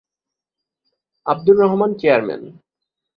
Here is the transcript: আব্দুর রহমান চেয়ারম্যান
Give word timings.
আব্দুর 1.25 1.57
রহমান 1.57 1.91
চেয়ারম্যান 1.93 2.41